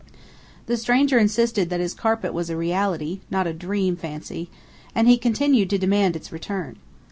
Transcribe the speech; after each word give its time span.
The 0.65 0.77
stranger 0.77 1.19
insisted 1.19 1.69
that 1.69 1.79
his 1.79 1.93
carpet 1.93 2.33
was 2.33 2.49
a 2.49 2.57
reality, 2.57 3.19
not 3.29 3.45
a 3.45 3.53
dream 3.53 3.95
fancy, 3.95 4.49
and 4.95 5.07
he 5.07 5.15
continued 5.15 5.69
to 5.69 5.77
demand 5.77 6.15
its 6.15 6.31
return. 6.31 6.77